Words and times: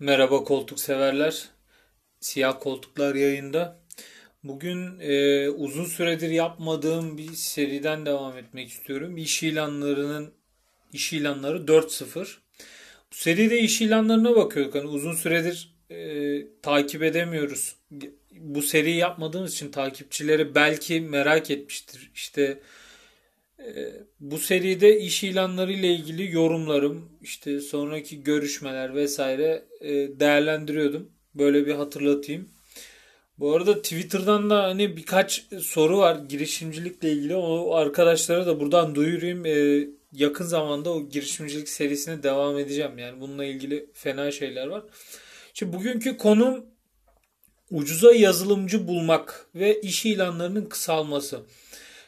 Merhaba 0.00 0.44
koltuk 0.44 0.80
severler. 0.80 1.48
Siyah 2.20 2.60
koltuklar 2.60 3.14
yayında. 3.14 3.80
Bugün 4.44 5.00
e, 5.00 5.48
uzun 5.48 5.84
süredir 5.84 6.30
yapmadığım 6.30 7.18
bir 7.18 7.32
seriden 7.32 8.06
devam 8.06 8.38
etmek 8.38 8.68
istiyorum. 8.68 9.16
İş 9.16 9.42
ilanlarının 9.42 10.32
iş 10.92 11.12
ilanları 11.12 11.58
4.0. 11.58 12.36
Bu 13.12 13.14
seride 13.14 13.60
iş 13.60 13.80
ilanlarına 13.80 14.36
bakıyorduk. 14.36 14.74
Hani 14.74 14.86
uzun 14.86 15.14
süredir 15.14 15.74
e, 15.90 16.60
takip 16.62 17.02
edemiyoruz. 17.02 17.76
Bu 18.32 18.62
seriyi 18.62 18.96
yapmadığımız 18.96 19.52
için 19.52 19.70
takipçileri 19.70 20.54
belki 20.54 21.00
merak 21.00 21.50
etmiştir. 21.50 22.10
İşte 22.14 22.60
bu 24.20 24.38
seride 24.38 25.00
iş 25.00 25.24
ilanları 25.24 25.72
ile 25.72 25.94
ilgili 25.94 26.32
yorumlarım, 26.32 27.08
işte 27.22 27.60
sonraki 27.60 28.22
görüşmeler 28.22 28.94
vesaire 28.94 29.64
e, 29.80 29.90
değerlendiriyordum. 30.20 31.10
Böyle 31.34 31.66
bir 31.66 31.74
hatırlatayım. 31.74 32.48
Bu 33.40 33.54
arada 33.54 33.82
Twitter'dan 33.82 34.50
da 34.50 34.62
hani 34.62 34.96
birkaç 34.96 35.44
soru 35.60 35.98
var 35.98 36.16
girişimcilikle 36.28 37.12
ilgili. 37.12 37.36
O 37.36 37.74
arkadaşlara 37.74 38.46
da 38.46 38.60
buradan 38.60 38.94
duyurayım. 38.94 39.46
Ee, 39.46 39.88
yakın 40.12 40.44
zamanda 40.44 40.90
o 40.90 41.08
girişimcilik 41.08 41.68
serisine 41.68 42.22
devam 42.22 42.58
edeceğim. 42.58 42.98
Yani 42.98 43.20
bununla 43.20 43.44
ilgili 43.44 43.86
fena 43.94 44.30
şeyler 44.30 44.66
var. 44.66 44.82
Şimdi 45.54 45.76
bugünkü 45.76 46.16
konum 46.16 46.66
ucuza 47.70 48.12
yazılımcı 48.12 48.88
bulmak 48.88 49.46
ve 49.54 49.80
iş 49.80 50.06
ilanlarının 50.06 50.64
kısalması. 50.64 51.40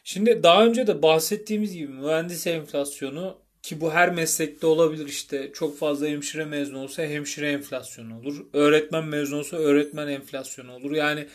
Şimdi 0.05 0.43
daha 0.43 0.67
önce 0.67 0.87
de 0.87 1.03
bahsettiğimiz 1.03 1.73
gibi 1.73 1.93
mühendis 1.93 2.47
enflasyonu 2.47 3.43
ki 3.63 3.81
bu 3.81 3.93
her 3.93 4.11
meslekte 4.11 4.67
olabilir 4.67 5.07
işte 5.07 5.51
çok 5.53 5.79
fazla 5.79 6.07
hemşire 6.07 6.45
mezunu 6.45 6.79
olsa 6.79 7.03
hemşire 7.03 7.53
enflasyonu 7.53 8.19
olur. 8.19 8.47
Öğretmen 8.53 9.05
mezunu 9.05 9.39
olsa 9.39 9.57
öğretmen 9.57 10.09
enflasyonu 10.09 10.73
olur. 10.73 10.93
Yani 10.93 11.27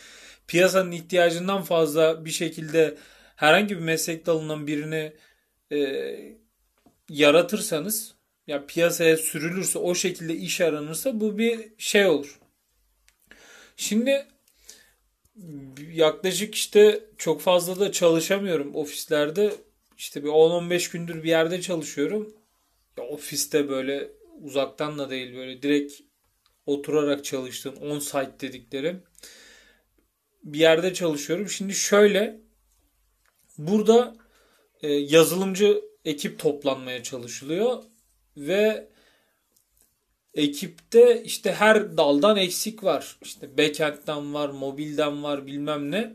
piyasanın 0.48 0.92
ihtiyacından 0.92 1.62
fazla 1.62 2.26
bir 2.26 2.30
şekilde 2.30 2.98
herhangi 3.36 3.76
bir 3.76 3.82
meslek 3.82 4.26
dalından 4.26 4.68
birini 4.68 5.14
e, 5.72 5.80
yaratırsanız 7.10 8.16
ya 8.48 8.66
piyasaya 8.66 9.18
sürülürse 9.18 9.80
o 9.80 9.96
şekilde 9.96 10.36
iş 10.36 10.62
aranırsa 10.62 11.20
bu 11.20 11.38
bir 11.38 11.60
şey 11.78 12.06
olur. 12.06 12.40
Şimdi 13.78 14.26
yaklaşık 15.92 16.56
işte 16.56 17.06
çok 17.18 17.42
fazla 17.42 17.80
da 17.80 17.92
çalışamıyorum 17.92 18.76
ofislerde. 18.76 19.56
İşte 19.98 20.24
bir 20.24 20.30
10-15 20.30 20.92
gündür 20.92 21.24
bir 21.24 21.30
yerde 21.30 21.62
çalışıyorum. 21.62 22.34
Ya 22.98 23.04
ofiste 23.04 23.70
böyle 23.70 24.12
uzaktan 24.42 25.00
da 25.00 25.10
değil 25.10 25.36
böyle 25.36 25.62
direkt 25.62 25.94
oturarak 26.66 27.26
çalıştığım 27.26 27.76
on 27.76 28.00
site 28.00 28.40
dediklerim 28.40 29.04
bir 30.44 30.60
yerde 30.60 30.94
çalışıyorum. 30.94 31.50
Şimdi 31.50 31.74
şöyle 31.74 32.42
burada 33.58 34.16
e, 34.82 34.94
yazılımcı 34.94 35.82
ekip 36.06 36.40
toplanmaya 36.40 37.04
çalışılıyor 37.04 37.84
ve 38.38 38.88
ekipte 40.34 41.24
işte 41.24 41.52
her 41.52 41.98
daldan 41.98 42.38
eksik 42.38 42.84
var. 42.84 43.18
İşte 43.22 43.58
backend'den 43.58 44.34
var, 44.34 44.50
mobilden 44.50 45.24
var 45.24 45.48
bilmem 45.48 45.92
ne. 45.92 46.14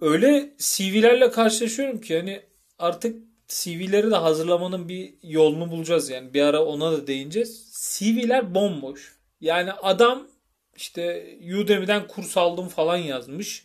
Öyle 0.00 0.54
CV'lerle 0.58 1.30
karşılaşıyorum 1.30 2.00
ki 2.00 2.16
hani 2.16 2.42
artık 2.78 3.16
CV'leri 3.48 4.10
de 4.10 4.16
hazırlamanın 4.16 4.88
bir 4.88 5.14
yolunu 5.22 5.70
bulacağız 5.70 6.10
yani. 6.10 6.34
Bir 6.34 6.42
ara 6.42 6.64
ona 6.64 6.92
da 6.92 7.06
değineceğiz. 7.06 7.72
CV'ler 7.72 8.54
bomboş. 8.54 9.18
Yani 9.40 9.72
adam 9.72 10.28
işte 10.76 11.26
Udemy'den 11.60 12.08
kurs 12.08 12.36
aldım 12.36 12.68
falan 12.68 12.96
yazmış. 12.96 13.64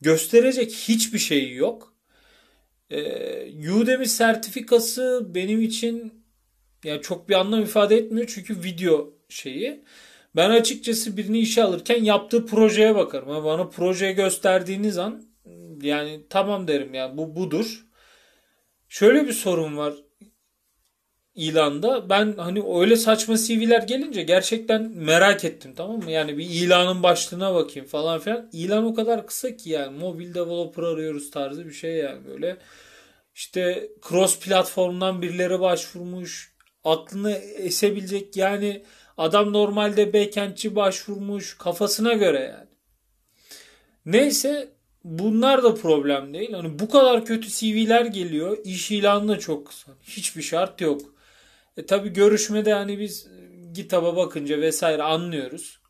Gösterecek 0.00 0.72
hiçbir 0.72 1.18
şey 1.18 1.54
yok. 1.54 1.94
Ee, 2.90 3.70
Udemy 3.72 4.06
sertifikası 4.06 5.26
benim 5.34 5.62
için 5.62 6.24
yani 6.84 7.02
çok 7.02 7.28
bir 7.28 7.34
anlam 7.34 7.62
ifade 7.62 7.96
etmiyor 7.96 8.26
çünkü 8.34 8.62
video 8.62 9.10
şeyi. 9.28 9.84
Ben 10.36 10.50
açıkçası 10.50 11.16
birini 11.16 11.38
işe 11.38 11.64
alırken 11.64 12.04
yaptığı 12.04 12.46
projeye 12.46 12.94
bakarım. 12.94 13.28
Yani 13.28 13.44
bana 13.44 13.68
projeyi 13.68 14.14
gösterdiğiniz 14.14 14.98
an 14.98 15.22
yani 15.82 16.20
tamam 16.30 16.68
derim 16.68 16.94
yani 16.94 17.16
bu 17.16 17.36
budur. 17.36 17.86
Şöyle 18.88 19.26
bir 19.26 19.32
sorun 19.32 19.76
var 19.76 19.94
ilanda. 21.38 22.10
Ben 22.10 22.34
hani 22.36 22.62
öyle 22.80 22.96
saçma 22.96 23.36
CV'ler 23.36 23.82
gelince 23.82 24.22
gerçekten 24.22 24.82
merak 24.82 25.44
ettim 25.44 25.74
tamam 25.76 25.96
mı? 25.96 26.10
Yani 26.10 26.38
bir 26.38 26.50
ilanın 26.50 27.02
başlığına 27.02 27.54
bakayım 27.54 27.88
falan 27.88 28.20
filan. 28.20 28.48
İlan 28.52 28.84
o 28.84 28.94
kadar 28.94 29.26
kısa 29.26 29.56
ki 29.56 29.70
yani 29.70 29.98
mobil 29.98 30.34
developer 30.34 30.82
arıyoruz 30.82 31.30
tarzı 31.30 31.66
bir 31.66 31.72
şey 31.72 31.96
yani 31.96 32.26
böyle. 32.26 32.56
İşte 33.34 33.90
cross 34.08 34.40
platformdan 34.40 35.22
birileri 35.22 35.60
başvurmuş 35.60 36.57
aklını 36.90 37.32
esebilecek 37.36 38.36
yani 38.36 38.82
adam 39.16 39.52
normalde 39.52 40.12
backendçi 40.12 40.76
başvurmuş 40.76 41.58
kafasına 41.58 42.12
göre 42.12 42.40
yani. 42.40 42.68
Neyse 44.06 44.68
bunlar 45.04 45.62
da 45.62 45.74
problem 45.74 46.34
değil. 46.34 46.52
Hani 46.52 46.78
bu 46.78 46.88
kadar 46.88 47.24
kötü 47.24 47.48
CV'ler 47.48 48.04
geliyor. 48.06 48.58
İş 48.64 48.90
ilanı 48.90 49.38
çok 49.38 49.66
kısa. 49.66 49.92
Hiçbir 50.02 50.42
şart 50.42 50.80
yok. 50.80 51.00
E 51.76 51.86
tabi 51.86 52.08
görüşmede 52.08 52.72
hani 52.72 52.98
biz 52.98 53.28
GitHub'a 53.72 54.16
bakınca 54.16 54.60
vesaire 54.60 55.02
anlıyoruz. 55.02 55.80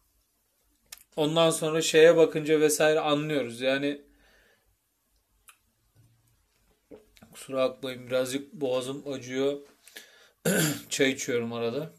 Ondan 1.16 1.50
sonra 1.50 1.82
şeye 1.82 2.16
bakınca 2.16 2.60
vesaire 2.60 3.00
anlıyoruz. 3.00 3.60
Yani 3.60 4.02
kusura 7.32 7.68
bakmayın 7.68 8.06
birazcık 8.06 8.52
boğazım 8.52 9.12
acıyor. 9.12 9.58
Çay 10.90 11.10
içiyorum 11.10 11.52
arada. 11.52 11.90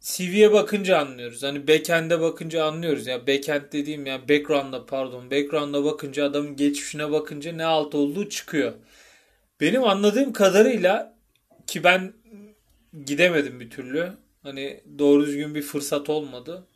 CV'ye 0.00 0.52
bakınca 0.52 0.98
anlıyoruz. 0.98 1.42
Hani 1.42 1.68
backend'e 1.68 2.20
bakınca 2.20 2.64
anlıyoruz. 2.64 3.06
Ya 3.06 3.26
backend 3.26 3.62
dediğim 3.72 4.06
ya 4.06 4.28
background'a 4.28 4.86
pardon. 4.86 5.30
Background'a 5.30 5.84
bakınca 5.84 6.24
adamın 6.24 6.56
geçmişine 6.56 7.10
bakınca 7.12 7.52
ne 7.52 7.64
alt 7.64 7.94
olduğu 7.94 8.28
çıkıyor. 8.28 8.72
Benim 9.60 9.84
anladığım 9.84 10.32
kadarıyla 10.32 11.18
ki 11.66 11.84
ben 11.84 12.12
gidemedim 13.04 13.60
bir 13.60 13.70
türlü. 13.70 14.12
Hani 14.42 14.80
doğru 14.98 15.26
düzgün 15.26 15.54
bir 15.54 15.62
fırsat 15.62 16.10
olmadı. 16.10 16.66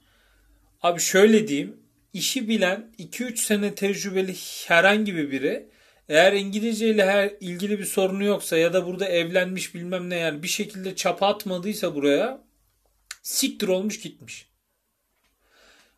Abi 0.82 1.00
şöyle 1.00 1.48
diyeyim. 1.48 1.76
işi 2.12 2.48
bilen 2.48 2.94
2-3 2.98 3.36
sene 3.36 3.74
tecrübeli 3.74 4.34
herhangi 4.66 5.16
bir 5.16 5.30
biri 5.30 5.68
eğer 6.08 6.32
İngilizce 6.32 6.88
ile 6.88 7.06
her 7.06 7.30
ilgili 7.40 7.78
bir 7.78 7.84
sorunu 7.84 8.24
yoksa 8.24 8.56
ya 8.58 8.72
da 8.72 8.86
burada 8.86 9.08
evlenmiş 9.08 9.74
bilmem 9.74 10.10
ne 10.10 10.16
yani 10.16 10.42
bir 10.42 10.48
şekilde 10.48 10.96
çapa 10.96 11.26
atmadıysa 11.26 11.94
buraya 11.94 12.40
siktir 13.22 13.68
olmuş 13.68 14.00
gitmiş. 14.00 14.48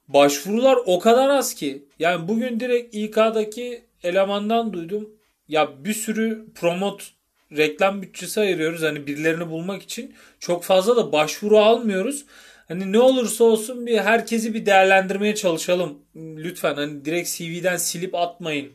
Başvurular 0.09 0.79
o 0.87 0.99
kadar 0.99 1.29
az 1.29 1.55
ki. 1.55 1.85
Yani 1.99 2.29
bugün 2.29 2.61
direkt 2.61 2.95
İK'daki 2.95 3.85
elemandan 4.03 4.73
duydum. 4.73 5.11
Ya 5.49 5.85
bir 5.85 5.95
sürü 5.95 6.47
promot 6.55 7.13
reklam 7.57 8.03
bütçesi 8.03 8.41
ayırıyoruz 8.41 8.83
hani 8.83 9.07
birilerini 9.07 9.51
bulmak 9.51 9.83
için. 9.83 10.15
Çok 10.41 10.65
fazla 10.65 10.97
da 10.97 11.13
başvuru 11.13 11.59
almıyoruz. 11.59 12.25
Hani 12.69 12.93
ne 12.93 12.99
olursa 12.99 13.45
olsun 13.45 13.87
bir 13.87 13.99
herkesi 13.99 14.55
bir 14.55 14.67
değerlendirmeye 14.67 15.35
çalışalım. 15.35 15.99
Lütfen 16.17 16.75
hani 16.75 17.05
direkt 17.05 17.31
CV'den 17.31 17.77
silip 17.77 18.15
atmayın 18.15 18.73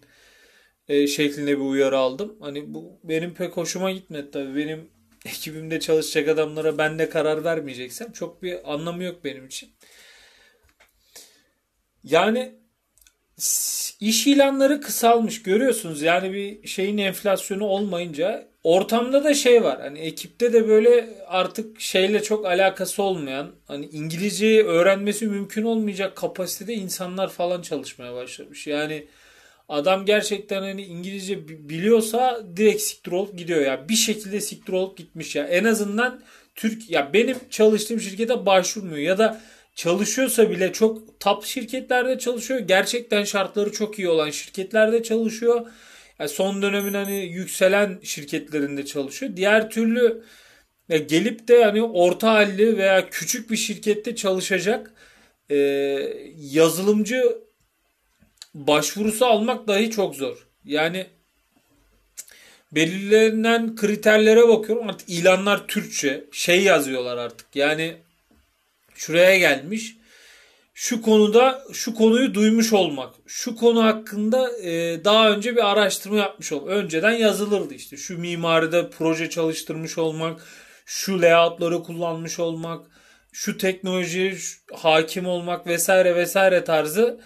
e, 0.88 1.08
şeklinde 1.08 1.58
bir 1.58 1.64
uyarı 1.64 1.98
aldım. 1.98 2.36
Hani 2.40 2.74
bu 2.74 3.00
benim 3.04 3.34
pek 3.34 3.58
hoşuma 3.58 3.92
gitmedi 3.92 4.32
tabii. 4.32 4.56
Benim 4.56 4.90
ekibimde 5.26 5.80
çalışacak 5.80 6.28
adamlara 6.28 6.78
ben 6.78 7.00
de 7.00 7.10
karar 7.10 7.44
vermeyeceksem 7.44 8.12
çok 8.12 8.44
bir 8.44 8.74
anlamı 8.74 9.04
yok 9.04 9.24
benim 9.24 9.46
için. 9.48 9.70
Yani 12.04 12.56
iş 14.00 14.28
ilanları 14.28 14.82
kısalmış 14.82 15.44
görüyorsunuz. 15.44 16.02
Yani 16.02 16.34
bir 16.34 16.68
şeyin 16.68 16.98
enflasyonu 16.98 17.66
olmayınca 17.66 18.48
ortamda 18.64 19.24
da 19.24 19.34
şey 19.34 19.64
var. 19.64 19.82
Hani 19.82 20.00
ekipte 20.00 20.54
de 20.54 20.68
böyle 20.68 21.10
artık 21.28 21.82
şeyle 21.82 22.24
çok 22.24 22.46
alakası 22.46 23.04
olmayan 23.04 23.52
hani 23.68 23.86
İngilizceyi 23.86 24.64
öğrenmesi 24.64 25.28
mümkün 25.28 25.64
olmayacak 25.64 26.16
kapasitede 26.16 26.74
insanlar 26.74 27.30
falan 27.30 27.62
çalışmaya 27.62 28.14
başlamış. 28.14 28.68
Yani 28.68 29.08
Adam 29.70 30.06
gerçekten 30.06 30.62
hani 30.62 30.84
İngilizce 30.84 31.48
biliyorsa 31.48 32.44
direkt 32.56 32.82
siktir 32.82 33.12
olup 33.12 33.38
gidiyor 33.38 33.62
ya. 33.62 33.90
Bir 33.90 33.96
şekilde 33.96 34.42
siktir 34.42 34.74
olup 34.74 34.98
gitmiş 34.98 35.36
ya. 35.36 35.44
En 35.44 35.64
azından 35.64 36.22
Türk 36.56 36.90
ya 36.90 37.14
benim 37.14 37.38
çalıştığım 37.50 38.02
şirkete 38.02 38.46
başvurmuyor 38.46 38.98
ya 38.98 39.18
da 39.18 39.42
çalışıyorsa 39.76 40.50
bile 40.50 40.74
çok 40.74 41.20
top 41.20 41.46
şirketlerde 41.46 42.20
çalışıyor. 42.20 42.60
Gerçekten 42.60 43.24
şartları 43.24 43.72
çok 43.72 44.00
iyi 44.00 44.10
olan 44.10 44.30
şirketlerde 44.30 45.04
çalışıyor. 45.04 45.68
Yani 46.20 46.30
son 46.30 46.62
dönemin 46.62 46.94
hani 46.94 47.26
yükselen 47.26 48.00
şirketlerinde 48.04 48.86
çalışıyor. 48.86 49.36
Diğer 49.36 49.70
türlü 49.70 50.24
ya 50.90 50.98
gelip 50.98 51.48
de 51.48 51.64
hani 51.64 51.84
orta 51.84 52.34
halli 52.34 52.78
veya 52.78 53.10
küçük 53.10 53.52
bir 53.52 53.58
şirkette 53.58 54.16
çalışacak 54.16 54.94
e, 55.50 55.56
yazılımcı 56.38 57.38
başvurusu 58.54 59.26
almak 59.26 59.68
dahi 59.68 59.92
çok 59.92 60.16
zor. 60.16 60.48
Yani 60.66 61.08
belirlenen 62.72 63.76
kriterlere 63.76 64.48
bakıyorum. 64.48 64.90
Artık 64.90 65.10
ilanlar 65.10 65.68
Türkçe. 65.68 66.24
Şey 66.32 66.64
yazıyorlar 66.64 67.18
artık. 67.18 67.56
Yani 67.56 67.96
şuraya 68.96 69.38
gelmiş. 69.38 69.98
Şu 70.74 71.02
konuda 71.02 71.64
şu 71.74 71.96
konuyu 71.96 72.34
duymuş 72.34 72.74
olmak. 72.74 73.16
Şu 73.28 73.56
konu 73.56 73.84
hakkında 73.84 74.58
e, 74.58 75.04
daha 75.06 75.32
önce 75.32 75.56
bir 75.56 75.72
araştırma 75.72 76.18
yapmış 76.18 76.52
olmak 76.52 76.70
önceden 76.70 77.12
yazılırdı 77.12 77.74
işte. 77.74 77.98
Şu 77.98 78.20
mimaride 78.20 78.90
proje 78.90 79.30
çalıştırmış 79.30 79.98
olmak 79.98 80.42
şu 80.86 81.22
layoutları 81.22 81.84
kullanmış 81.84 82.40
olmak 82.40 82.86
şu 83.32 83.58
teknolojiye 83.58 84.36
hakim 84.74 85.26
olmak 85.26 85.68
vesaire 85.68 86.16
vesaire 86.16 86.64
tarzı 86.64 87.20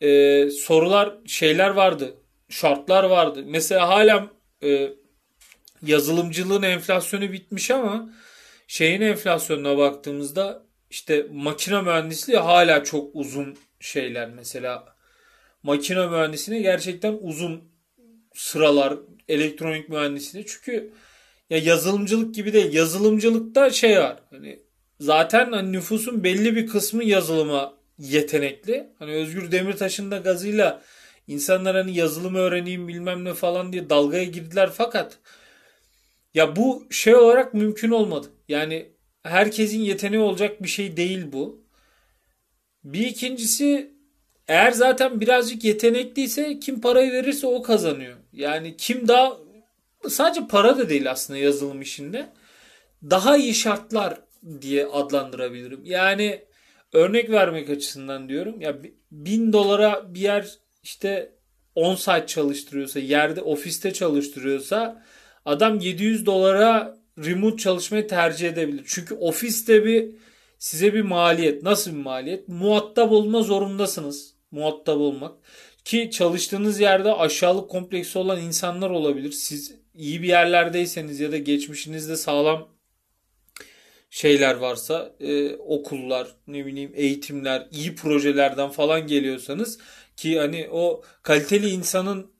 e, 0.00 0.50
sorular 0.50 1.14
şeyler 1.26 1.70
vardı 1.70 2.14
şartlar 2.48 3.04
vardı. 3.04 3.44
Mesela 3.46 3.88
hala 3.88 4.30
e, 4.62 4.90
yazılımcılığın 5.82 6.62
enflasyonu 6.62 7.32
bitmiş 7.32 7.70
ama 7.70 8.10
şeyin 8.66 9.00
enflasyonuna 9.00 9.78
baktığımızda 9.78 10.62
işte 10.90 11.26
makine 11.32 11.82
mühendisliği 11.82 12.38
hala 12.38 12.84
çok 12.84 13.10
uzun 13.14 13.58
şeyler. 13.80 14.30
Mesela 14.30 14.96
makine 15.62 16.06
mühendisliğine 16.06 16.62
gerçekten 16.62 17.18
uzun 17.20 17.64
sıralar 18.34 18.94
elektronik 19.28 19.88
mühendisliği 19.88 20.46
çünkü 20.46 20.92
ya 21.50 21.58
yazılımcılık 21.58 22.34
gibi 22.34 22.52
değil 22.52 22.72
yazılımcılıkta 22.72 23.70
şey 23.70 23.98
var. 23.98 24.22
Hani 24.30 24.60
zaten 25.00 25.52
hani 25.52 25.72
nüfusun 25.72 26.24
belli 26.24 26.56
bir 26.56 26.66
kısmı 26.66 27.04
yazılıma 27.04 27.77
yetenekli 27.98 28.92
hani 28.98 29.12
Özgür 29.12 29.52
Demirtaş'ın 29.52 30.10
da 30.10 30.18
gazıyla 30.18 30.82
İnsanlar 31.28 31.76
hani 31.76 31.96
yazılım 31.96 32.34
öğreneyim 32.34 32.88
bilmem 32.88 33.24
ne 33.24 33.34
falan 33.34 33.72
diye 33.72 33.90
dalgaya 33.90 34.24
girdiler 34.24 34.70
fakat 34.74 35.18
ya 36.34 36.56
bu 36.56 36.86
şey 36.90 37.14
olarak 37.14 37.54
mümkün 37.54 37.90
olmadı. 37.90 38.26
Yani 38.48 38.92
herkesin 39.22 39.80
yeteneği 39.80 40.22
olacak 40.22 40.62
bir 40.62 40.68
şey 40.68 40.96
değil 40.96 41.32
bu. 41.32 41.64
Bir 42.84 43.06
ikincisi 43.06 43.94
eğer 44.48 44.72
zaten 44.72 45.20
birazcık 45.20 45.64
yetenekliyse 45.64 46.60
kim 46.60 46.80
parayı 46.80 47.12
verirse 47.12 47.46
o 47.46 47.62
kazanıyor. 47.62 48.16
Yani 48.32 48.76
kim 48.76 49.08
daha 49.08 49.36
sadece 50.08 50.46
para 50.46 50.78
da 50.78 50.88
değil 50.88 51.10
aslında 51.10 51.38
yazılım 51.38 51.82
işinde. 51.82 52.28
Daha 53.02 53.36
iyi 53.36 53.54
şartlar 53.54 54.20
diye 54.60 54.86
adlandırabilirim. 54.86 55.80
Yani 55.84 56.44
örnek 56.92 57.30
vermek 57.30 57.70
açısından 57.70 58.28
diyorum. 58.28 58.60
Ya 58.60 58.76
bin 59.10 59.52
dolara 59.52 60.14
bir 60.14 60.20
yer 60.20 60.58
işte 60.82 61.32
10 61.74 61.94
saat 61.94 62.28
çalıştırıyorsa, 62.28 63.00
yerde 63.00 63.42
ofiste 63.42 63.92
çalıştırıyorsa 63.92 65.04
adam 65.44 65.80
700 65.80 66.26
dolara 66.26 66.98
remote 67.18 67.56
çalışmayı 67.56 68.08
tercih 68.08 68.48
edebilir. 68.48 68.84
Çünkü 68.86 69.14
ofiste 69.14 69.84
bir 69.84 70.10
size 70.58 70.94
bir 70.94 71.02
maliyet. 71.02 71.62
Nasıl 71.62 71.90
bir 71.90 71.96
maliyet? 71.96 72.48
Muhatap 72.48 73.12
olma 73.12 73.42
zorundasınız. 73.42 74.34
Muhatap 74.50 74.96
olmak. 74.96 75.32
Ki 75.84 76.10
çalıştığınız 76.10 76.80
yerde 76.80 77.12
aşağılık 77.12 77.70
kompleksi 77.70 78.18
olan 78.18 78.40
insanlar 78.40 78.90
olabilir. 78.90 79.32
Siz 79.32 79.74
iyi 79.94 80.22
bir 80.22 80.28
yerlerdeyseniz 80.28 81.20
ya 81.20 81.32
da 81.32 81.38
geçmişinizde 81.38 82.16
sağlam 82.16 82.68
şeyler 84.10 84.54
varsa 84.54 85.12
e, 85.20 85.56
okullar 85.56 86.28
ne 86.46 86.66
bileyim 86.66 86.92
eğitimler 86.94 87.68
iyi 87.72 87.94
projelerden 87.94 88.70
falan 88.70 89.06
geliyorsanız 89.06 89.78
ki 90.16 90.38
hani 90.38 90.68
o 90.72 91.02
kaliteli 91.22 91.68
insanın 91.68 92.38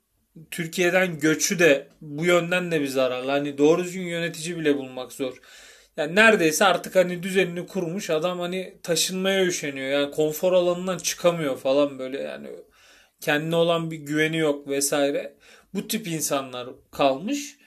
Türkiye'den 0.50 1.19
göçü 1.19 1.59
de 1.59 1.88
bu 2.00 2.25
yönden 2.25 2.70
de 2.73 2.81
bir 2.81 2.87
zararlı. 2.87 3.31
Hani 3.31 3.59
doğru 3.59 3.85
düzgün 3.85 4.06
yönetici 4.06 4.59
bile 4.59 4.76
bulmak 4.76 5.12
zor. 5.12 5.41
Yani 5.97 6.15
neredeyse 6.15 6.65
artık 6.65 6.97
hani 6.97 7.23
düzenini 7.23 7.67
kurmuş 7.67 8.11
adam 8.11 8.41
hani 8.41 8.79
taşınmaya 8.82 9.47
üşeniyor. 9.47 9.88
Yani 9.88 10.11
konfor 10.11 10.53
alanından 10.53 10.99
çıkamıyor 10.99 11.59
falan 11.59 11.99
böyle 11.99 12.19
yani 12.23 12.49
kendine 13.20 13.56
olan 13.56 13.91
bir 13.91 13.97
güveni 13.97 14.37
yok 14.37 14.69
vesaire. 14.69 15.37
Bu 15.75 15.88
tip 15.88 16.06
insanlar 16.06 16.69
kalmış. 16.91 17.57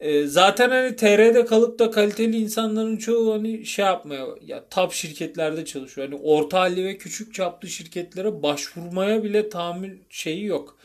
E, 0.00 0.26
zaten 0.26 0.70
hani 0.70 0.96
TR'de 0.96 1.44
kalıp 1.44 1.78
da 1.78 1.90
kaliteli 1.90 2.36
insanların 2.36 2.96
çoğu 2.96 3.34
hani 3.34 3.66
şey 3.66 3.84
yapmaya 3.84 4.26
ya 4.42 4.68
top 4.68 4.92
şirketlerde 4.92 5.64
çalışıyor. 5.64 6.08
Hani 6.08 6.20
orta 6.24 6.60
halli 6.60 6.84
ve 6.84 6.98
küçük 6.98 7.34
çaplı 7.34 7.68
şirketlere 7.68 8.42
başvurmaya 8.42 9.24
bile 9.24 9.48
tahammül 9.48 9.98
şeyi 10.10 10.44
yok. 10.44 10.78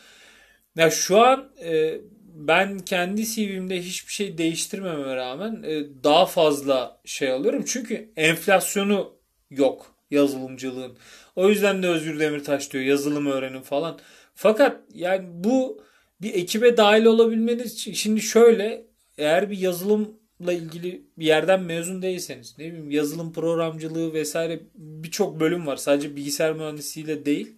Ya 0.75 0.89
şu 0.89 1.19
an 1.19 1.49
e, 1.63 2.01
ben 2.35 2.79
kendi 2.79 3.25
CV'mde 3.25 3.81
hiçbir 3.81 4.13
şey 4.13 4.37
değiştirmeme 4.37 5.15
rağmen 5.15 5.63
e, 5.63 6.03
daha 6.03 6.25
fazla 6.25 7.01
şey 7.05 7.31
alıyorum. 7.31 7.63
Çünkü 7.67 8.11
enflasyonu 8.17 9.13
yok 9.49 9.95
yazılımcılığın. 10.11 10.97
O 11.35 11.49
yüzden 11.49 11.83
de 11.83 11.87
Özgür 11.87 12.19
Demirtaş 12.19 12.73
diyor 12.73 12.83
yazılım 12.83 13.25
öğrenin 13.25 13.61
falan. 13.61 13.99
Fakat 14.35 14.77
yani 14.93 15.25
bu 15.29 15.83
bir 16.21 16.33
ekibe 16.33 16.77
dahil 16.77 17.05
olabilmeniz 17.05 17.73
için 17.73 17.93
şimdi 17.93 18.21
şöyle 18.21 18.90
eğer 19.17 19.49
bir 19.49 19.57
yazılımla 19.57 20.53
ilgili 20.53 21.01
bir 21.17 21.25
yerden 21.25 21.63
mezun 21.63 22.01
değilseniz 22.01 22.55
ne 22.57 22.65
bileyim 22.65 22.91
yazılım 22.91 23.33
programcılığı 23.33 24.13
vesaire 24.13 24.59
birçok 24.75 25.39
bölüm 25.39 25.67
var. 25.67 25.77
Sadece 25.77 26.15
bilgisayar 26.15 26.53
mühendisliğiyle 26.53 27.25
değil. 27.25 27.55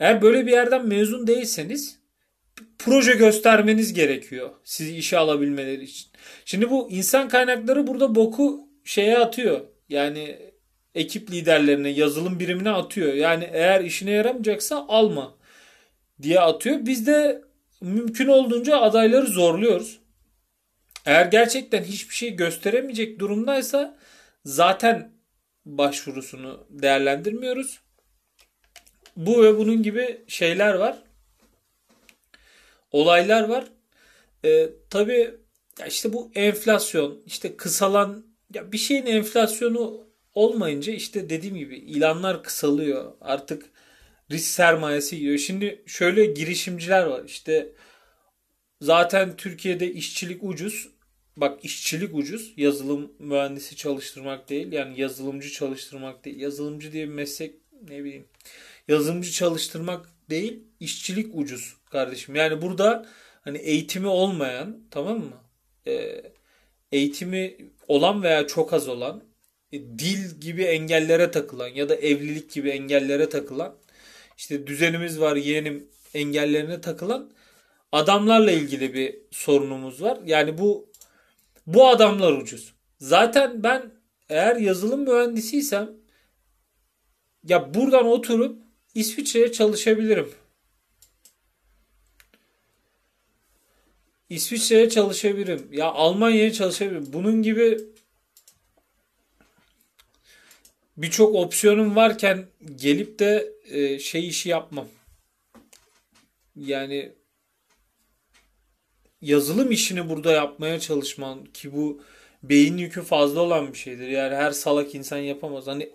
Eğer 0.00 0.22
böyle 0.22 0.46
bir 0.46 0.52
yerden 0.52 0.88
mezun 0.88 1.26
değilseniz 1.26 1.98
proje 2.78 3.12
göstermeniz 3.12 3.94
gerekiyor 3.94 4.50
sizi 4.64 4.96
işe 4.96 5.18
alabilmeleri 5.18 5.84
için. 5.84 6.10
Şimdi 6.44 6.70
bu 6.70 6.90
insan 6.90 7.28
kaynakları 7.28 7.86
burada 7.86 8.14
boku 8.14 8.68
şeye 8.84 9.18
atıyor. 9.18 9.60
Yani 9.88 10.38
ekip 10.94 11.30
liderlerine, 11.30 11.88
yazılım 11.88 12.40
birimine 12.40 12.70
atıyor. 12.70 13.14
Yani 13.14 13.50
eğer 13.52 13.84
işine 13.84 14.10
yaramayacaksa 14.10 14.84
alma 14.88 15.34
diye 16.22 16.40
atıyor. 16.40 16.78
Biz 16.82 17.06
de 17.06 17.42
mümkün 17.80 18.26
olduğunca 18.26 18.80
adayları 18.80 19.26
zorluyoruz. 19.26 19.98
Eğer 21.06 21.26
gerçekten 21.26 21.82
hiçbir 21.82 22.14
şey 22.14 22.36
gösteremeyecek 22.36 23.18
durumdaysa 23.18 23.98
zaten 24.44 25.12
başvurusunu 25.64 26.66
değerlendirmiyoruz. 26.70 27.80
Bu 29.16 29.42
ve 29.42 29.58
bunun 29.58 29.82
gibi 29.82 30.24
şeyler 30.28 30.74
var. 30.74 31.02
Olaylar 32.90 33.42
var. 33.48 33.64
Ee, 34.44 34.68
tabii 34.90 35.34
işte 35.86 36.12
bu 36.12 36.30
enflasyon, 36.34 37.22
işte 37.26 37.56
kısalan 37.56 38.26
ya 38.54 38.72
bir 38.72 38.78
şeyin 38.78 39.06
enflasyonu 39.06 40.06
olmayınca 40.34 40.92
işte 40.92 41.30
dediğim 41.30 41.56
gibi 41.56 41.76
ilanlar 41.76 42.42
kısalıyor. 42.42 43.12
Artık 43.20 43.66
risk 44.30 44.46
sermayesi 44.46 45.16
gidiyor. 45.16 45.38
Şimdi 45.38 45.82
şöyle 45.86 46.26
girişimciler 46.26 47.02
var. 47.02 47.24
İşte 47.24 47.72
zaten 48.80 49.36
Türkiye'de 49.36 49.92
işçilik 49.92 50.44
ucuz 50.44 50.95
bak 51.36 51.64
işçilik 51.64 52.14
ucuz. 52.14 52.52
Yazılım 52.56 53.12
mühendisi 53.18 53.76
çalıştırmak 53.76 54.48
değil. 54.48 54.72
Yani 54.72 55.00
yazılımcı 55.00 55.50
çalıştırmak 55.50 56.24
değil. 56.24 56.40
Yazılımcı 56.40 56.92
diye 56.92 57.08
bir 57.08 57.12
meslek 57.14 57.54
ne 57.88 58.04
bileyim. 58.04 58.26
Yazılımcı 58.88 59.32
çalıştırmak 59.32 60.08
değil. 60.30 60.60
işçilik 60.80 61.34
ucuz 61.34 61.76
kardeşim. 61.90 62.34
Yani 62.34 62.62
burada 62.62 63.06
hani 63.40 63.58
eğitimi 63.58 64.06
olmayan 64.06 64.80
tamam 64.90 65.18
mı? 65.18 65.36
Ee, 65.86 66.22
eğitimi 66.92 67.56
olan 67.88 68.22
veya 68.22 68.46
çok 68.46 68.72
az 68.72 68.88
olan 68.88 69.22
e, 69.72 69.78
dil 69.80 70.40
gibi 70.40 70.62
engellere 70.62 71.30
takılan 71.30 71.68
ya 71.68 71.88
da 71.88 71.94
evlilik 71.94 72.52
gibi 72.52 72.70
engellere 72.70 73.28
takılan 73.28 73.76
işte 74.38 74.66
düzenimiz 74.66 75.20
var 75.20 75.36
yeğenim 75.36 75.88
engellerine 76.14 76.80
takılan 76.80 77.30
adamlarla 77.92 78.50
ilgili 78.50 78.94
bir 78.94 79.16
sorunumuz 79.30 80.02
var. 80.02 80.18
Yani 80.24 80.58
bu 80.58 80.88
bu 81.66 81.88
adamlar 81.88 82.32
ucuz. 82.32 82.74
Zaten 83.00 83.62
ben 83.62 83.92
eğer 84.28 84.56
yazılım 84.56 85.00
mühendisiysem 85.00 85.90
ya 87.44 87.74
buradan 87.74 88.06
oturup 88.06 88.58
İsviçre'ye 88.94 89.52
çalışabilirim. 89.52 90.32
İsviçre'ye 94.30 94.90
çalışabilirim. 94.90 95.68
Ya 95.72 95.86
Almanya'ya 95.86 96.52
çalışabilirim. 96.52 97.06
Bunun 97.12 97.42
gibi 97.42 97.78
birçok 100.96 101.34
opsiyonum 101.34 101.96
varken 101.96 102.46
gelip 102.76 103.18
de 103.18 103.52
e, 103.70 103.98
şey 103.98 104.28
işi 104.28 104.48
yapmam. 104.48 104.88
Yani 106.56 107.12
yazılım 109.20 109.70
işini 109.70 110.08
burada 110.08 110.32
yapmaya 110.32 110.80
çalışman 110.80 111.44
ki 111.44 111.72
bu 111.72 112.02
beyin 112.42 112.76
yükü 112.76 113.02
fazla 113.02 113.40
olan 113.40 113.72
bir 113.72 113.78
şeydir. 113.78 114.08
Yani 114.08 114.34
her 114.34 114.50
salak 114.50 114.94
insan 114.94 115.18
yapamaz. 115.18 115.66
Hani 115.66 115.90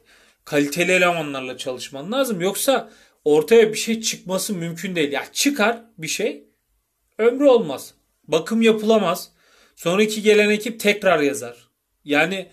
kaliteli 0.45 0.91
elemanlarla 0.91 1.57
çalışman 1.57 2.11
lazım. 2.11 2.41
Yoksa 2.41 2.91
ortaya 3.25 3.73
bir 3.73 3.77
şey 3.77 4.01
çıkması 4.01 4.53
mümkün 4.53 4.95
değil. 4.95 5.11
Ya 5.11 5.23
çıkar 5.33 5.81
bir 5.97 6.07
şey 6.07 6.43
ömrü 7.17 7.45
olmaz. 7.45 7.93
Bakım 8.27 8.61
yapılamaz. 8.61 9.31
Sonraki 9.75 10.21
gelen 10.21 10.49
ekip 10.49 10.79
tekrar 10.79 11.19
yazar. 11.19 11.67
Yani 12.05 12.49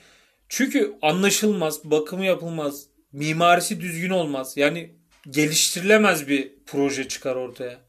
çünkü 0.49 0.95
anlaşılmaz, 1.03 1.85
bakımı 1.85 2.25
yapılmaz, 2.25 2.87
mimarisi 3.13 3.81
düzgün 3.81 4.11
olmaz. 4.11 4.57
Yani 4.57 4.95
geliştirilemez 5.31 6.29
bir 6.29 6.53
proje 6.67 7.09
çıkar 7.09 7.37
ortaya. 7.37 7.81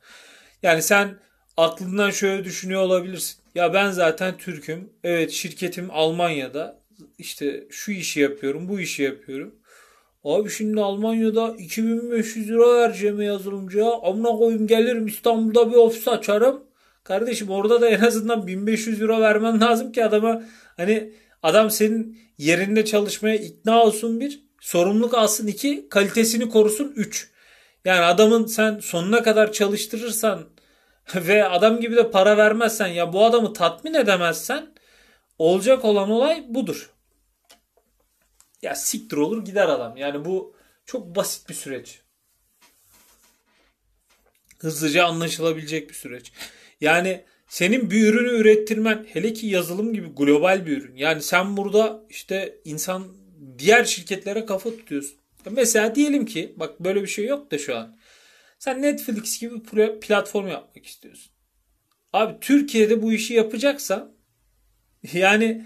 Yani 0.64 0.82
sen 0.82 1.20
aklından 1.60 2.10
şöyle 2.12 2.44
düşünüyor 2.44 2.82
olabilirsin. 2.82 3.38
Ya 3.56 3.74
ben 3.74 3.92
zaten 3.92 4.38
Türk'üm. 4.38 4.90
Evet 5.04 5.32
şirketim 5.32 5.88
Almanya'da. 5.92 6.80
İşte 7.18 7.68
şu 7.70 7.92
işi 7.92 8.20
yapıyorum, 8.20 8.70
bu 8.70 8.80
işi 8.80 9.04
yapıyorum. 9.04 9.56
Abi 10.24 10.50
şimdi 10.50 10.82
Almanya'da 10.82 11.56
2500 11.58 12.50
lira 12.50 12.74
vereceğim 12.74 13.22
yazılımcıya. 13.22 13.92
Amına 14.04 14.30
koyayım 14.30 14.68
gelirim 14.68 15.08
İstanbul'da 15.08 15.72
bir 15.72 15.76
ofis 15.76 16.08
açarım. 16.08 16.64
Kardeşim 17.04 17.50
orada 17.50 17.82
da 17.82 17.90
en 17.90 18.02
azından 18.02 18.48
1500 18.48 19.02
euro 19.02 19.22
vermen 19.22 19.62
lazım 19.62 19.92
ki 19.92 20.06
adama 20.06 20.44
hani 20.78 21.14
adam 21.44 21.72
senin 21.72 22.20
yerinde 22.38 22.86
çalışmaya 22.86 23.36
ikna 23.36 23.84
olsun 23.84 24.20
bir, 24.20 24.44
sorumluluk 24.62 25.14
alsın 25.14 25.48
iki, 25.48 25.90
kalitesini 25.90 26.50
korusun 26.50 26.94
üç. 26.96 27.30
Yani 27.86 28.02
adamın 28.02 28.46
sen 28.46 28.80
sonuna 28.80 29.24
kadar 29.24 29.52
çalıştırırsan 29.52 30.46
ve 31.16 31.46
adam 31.46 31.80
gibi 31.80 31.96
de 31.96 32.12
para 32.12 32.38
vermezsen 32.38 32.88
ya 32.88 33.14
bu 33.14 33.26
adamı 33.26 33.54
tatmin 33.54 33.94
edemezsen 33.94 34.74
olacak 35.38 35.86
olan 35.86 36.10
olay 36.10 36.46
budur. 36.50 36.90
Ya 38.62 38.76
siktir 38.76 39.18
olur 39.18 39.46
gider 39.46 39.68
adam. 39.68 39.98
Yani 39.98 40.26
bu 40.26 40.56
çok 40.86 41.16
basit 41.16 41.50
bir 41.50 41.54
süreç. 41.54 42.02
Hızlıca 44.60 45.06
anlaşılabilecek 45.06 45.90
bir 45.90 45.94
süreç. 45.94 46.32
Yani 46.82 47.26
senin 47.48 47.92
bir 47.92 48.08
ürünü 48.08 48.30
ürettirmen 48.30 49.06
hele 49.14 49.34
ki 49.34 49.48
yazılım 49.48 49.94
gibi 49.94 50.08
global 50.08 50.66
bir 50.66 50.78
ürün. 50.78 50.96
Yani 50.96 51.22
sen 51.22 51.58
burada 51.58 52.04
işte 52.10 52.60
insan 52.66 53.08
diğer 53.58 53.84
şirketlere 53.84 54.46
kafa 54.46 54.70
tutuyorsun. 54.70 55.20
Mesela 55.50 55.96
diyelim 55.96 56.26
ki 56.26 56.54
bak 56.58 56.80
böyle 56.80 57.02
bir 57.02 57.08
şey 57.08 57.26
yok 57.26 57.52
da 57.52 57.58
şu 57.58 57.78
an. 57.78 57.99
Sen 58.60 58.82
Netflix 58.82 59.40
gibi 59.40 59.56
bir 59.74 60.00
platform 60.00 60.48
yapmak 60.48 60.86
istiyorsun. 60.86 61.32
Abi 62.14 62.38
Türkiye'de 62.42 63.02
bu 63.02 63.14
işi 63.14 63.34
yapacaksan 63.34 64.12
yani 65.14 65.66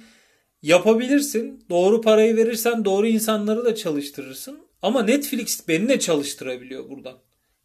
yapabilirsin. 0.61 1.65
Doğru 1.69 2.01
parayı 2.01 2.35
verirsen 2.35 2.85
doğru 2.85 3.07
insanları 3.07 3.65
da 3.65 3.75
çalıştırırsın. 3.75 4.59
Ama 4.81 5.03
Netflix 5.03 5.67
beni 5.67 5.89
de 5.89 5.99
çalıştırabiliyor 5.99 6.89
buradan. 6.89 7.17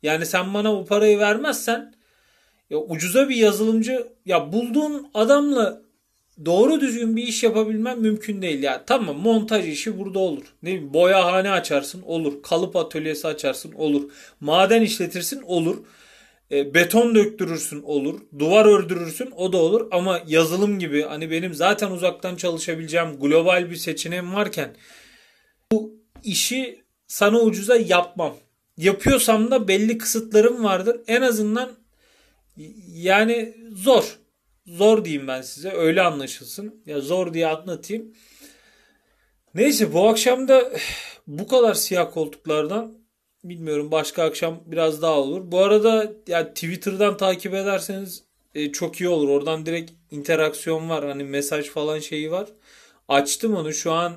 Yani 0.02 0.26
sen 0.26 0.54
bana 0.54 0.72
bu 0.72 0.86
parayı 0.86 1.18
vermezsen 1.18 1.94
ya 2.70 2.78
ucuza 2.78 3.28
bir 3.28 3.36
yazılımcı 3.36 4.12
ya 4.26 4.52
bulduğun 4.52 5.10
adamla 5.14 5.82
doğru 6.44 6.80
düzgün 6.80 7.16
bir 7.16 7.22
iş 7.22 7.42
yapabilmen 7.42 8.00
mümkün 8.00 8.42
değil 8.42 8.62
ya. 8.62 8.84
Tamam 8.86 9.16
montaj 9.16 9.68
işi 9.68 9.98
burada 9.98 10.18
olur. 10.18 10.44
Ne 10.62 10.70
bileyim 10.70 10.94
boyahane 10.94 11.50
açarsın 11.50 12.02
olur. 12.02 12.42
Kalıp 12.42 12.76
atölyesi 12.76 13.28
açarsın 13.28 13.72
olur. 13.72 14.10
Maden 14.40 14.82
işletirsin 14.82 15.42
olur. 15.42 15.76
E, 16.50 16.74
beton 16.74 17.14
döktürürsün 17.14 17.82
olur. 17.82 18.20
Duvar 18.38 18.66
ördürürsün 18.66 19.30
o 19.36 19.52
da 19.52 19.56
olur. 19.56 19.88
Ama 19.90 20.20
yazılım 20.26 20.78
gibi 20.78 21.02
hani 21.02 21.30
benim 21.30 21.54
zaten 21.54 21.90
uzaktan 21.90 22.36
çalışabileceğim 22.36 23.20
global 23.20 23.70
bir 23.70 23.76
seçeneğim 23.76 24.34
varken 24.34 24.76
bu 25.72 25.94
işi 26.24 26.82
sana 27.06 27.40
ucuza 27.40 27.76
yapmam. 27.76 28.36
Yapıyorsam 28.76 29.50
da 29.50 29.68
belli 29.68 29.98
kısıtlarım 29.98 30.64
vardır. 30.64 31.00
En 31.06 31.22
azından 31.22 31.70
yani 32.88 33.54
zor. 33.72 34.18
Zor 34.68 35.04
diyeyim 35.04 35.28
ben 35.28 35.42
size. 35.42 35.72
Öyle 35.72 36.02
anlaşılsın. 36.02 36.82
Ya 36.86 37.00
zor 37.00 37.34
diye 37.34 37.46
anlatayım. 37.46 38.14
Neyse 39.54 39.92
bu 39.92 40.08
akşam 40.08 40.48
da 40.48 40.72
bu 41.26 41.48
kadar 41.48 41.74
siyah 41.74 42.12
koltuklardan 42.14 42.98
bilmiyorum 43.44 43.90
başka 43.90 44.24
akşam 44.24 44.60
biraz 44.66 45.02
daha 45.02 45.20
olur. 45.20 45.42
Bu 45.52 45.58
arada 45.58 46.12
ya 46.26 46.54
Twitter'dan 46.54 47.16
takip 47.16 47.54
ederseniz 47.54 48.24
e, 48.54 48.72
çok 48.72 49.00
iyi 49.00 49.08
olur. 49.08 49.28
Oradan 49.28 49.66
direkt 49.66 49.92
interaksiyon 50.10 50.88
var. 50.88 51.04
Hani 51.04 51.24
mesaj 51.24 51.66
falan 51.66 51.98
şeyi 51.98 52.30
var. 52.30 52.48
Açtım 53.08 53.54
onu. 53.54 53.72
Şu 53.72 53.92
an 53.92 54.12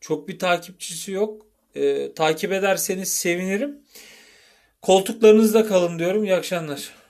çok 0.00 0.28
bir 0.28 0.38
takipçisi 0.38 1.12
yok. 1.12 1.46
E, 1.74 2.12
takip 2.14 2.52
ederseniz 2.52 3.12
sevinirim. 3.12 3.78
Koltuklarınızda 4.82 5.66
kalın 5.66 5.98
diyorum. 5.98 6.24
İyi 6.24 6.34
akşamlar. 6.34 7.05